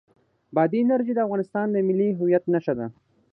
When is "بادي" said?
0.55-0.77